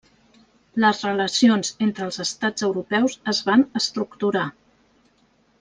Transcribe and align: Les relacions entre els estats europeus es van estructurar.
Les 0.83 1.01
relacions 1.07 1.69
entre 1.87 2.03
els 2.07 2.19
estats 2.25 2.67
europeus 2.71 3.21
es 3.35 3.45
van 3.51 3.67
estructurar. 3.85 4.47